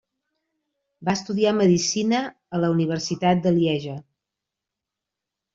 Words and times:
Va 1.09 1.13
estudiar 1.17 1.51
medicina 1.57 2.21
a 2.59 2.63
la 2.63 2.71
Universitat 2.79 3.45
de 3.47 3.55
Lieja. 3.61 4.03